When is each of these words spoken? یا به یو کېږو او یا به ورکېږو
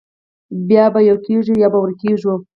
یا 0.75 0.85
به 0.93 0.99
یو 1.09 1.17
کېږو 1.25 1.51
او 1.53 1.61
یا 1.63 1.67
به 1.73 1.79
ورکېږو 1.81 2.33